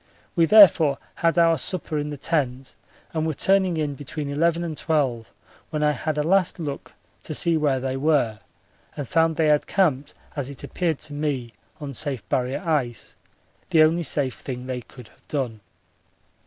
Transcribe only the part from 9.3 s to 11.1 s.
they had camped as it appeared